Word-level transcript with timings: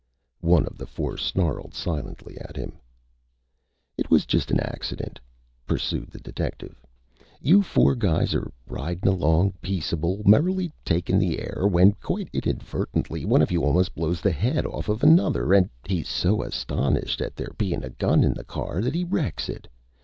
One 0.39 0.65
of 0.65 0.79
the 0.79 0.87
four 0.87 1.15
snarled 1.15 1.75
silently 1.75 2.35
at 2.39 2.55
him. 2.57 2.79
"It 3.99 4.09
was 4.09 4.25
just 4.25 4.49
a 4.49 4.57
accident," 4.73 5.19
pursued 5.67 6.09
the 6.09 6.17
detective. 6.17 6.81
"You 7.39 7.61
four 7.61 7.93
guys 7.93 8.33
are 8.33 8.51
ridin' 8.65 9.07
along 9.07 9.51
peaceable, 9.61 10.23
merrily 10.25 10.71
takin' 10.83 11.19
the 11.19 11.37
air, 11.37 11.67
when 11.67 11.91
quite 12.01 12.29
inadvertently 12.33 13.25
one 13.25 13.43
of 13.43 13.51
you 13.51 13.63
almost 13.63 13.93
blows 13.93 14.21
the 14.21 14.31
head 14.31 14.65
off 14.65 14.89
of 14.89 15.03
another, 15.03 15.53
and 15.53 15.69
he's 15.85 16.09
so 16.09 16.41
astonished 16.41 17.21
at 17.21 17.35
there 17.35 17.53
bein' 17.55 17.83
a 17.83 17.91
gun 17.91 18.23
in 18.23 18.33
the 18.33 18.43
car 18.43 18.81
that 18.81 18.95
he 18.95 19.03
wrecks 19.03 19.49
it. 19.49 19.67